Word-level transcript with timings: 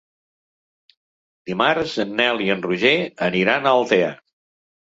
Dimarts 1.51 1.93
en 2.05 2.15
Nel 2.21 2.41
i 2.49 2.49
en 2.57 2.65
Roger 2.67 2.95
aniran 3.29 3.69
a 3.73 3.79
Altea. 3.83 4.13